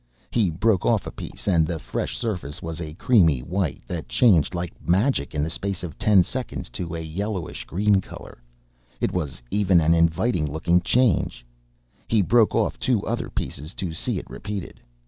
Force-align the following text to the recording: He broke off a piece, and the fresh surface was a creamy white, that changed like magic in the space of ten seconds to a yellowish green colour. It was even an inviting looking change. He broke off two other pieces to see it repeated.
He 0.31 0.49
broke 0.49 0.83
off 0.83 1.05
a 1.05 1.11
piece, 1.11 1.47
and 1.47 1.67
the 1.67 1.77
fresh 1.77 2.17
surface 2.17 2.59
was 2.59 2.81
a 2.81 2.95
creamy 2.95 3.41
white, 3.41 3.83
that 3.85 4.09
changed 4.09 4.55
like 4.55 4.73
magic 4.81 5.35
in 5.35 5.43
the 5.43 5.49
space 5.51 5.83
of 5.83 5.95
ten 5.99 6.23
seconds 6.23 6.69
to 6.69 6.95
a 6.95 7.01
yellowish 7.01 7.65
green 7.65 8.01
colour. 8.01 8.41
It 8.99 9.11
was 9.13 9.43
even 9.51 9.79
an 9.79 9.93
inviting 9.93 10.51
looking 10.51 10.81
change. 10.81 11.45
He 12.07 12.23
broke 12.23 12.55
off 12.55 12.79
two 12.79 13.05
other 13.05 13.29
pieces 13.29 13.75
to 13.75 13.93
see 13.93 14.17
it 14.17 14.27
repeated. 14.27 14.79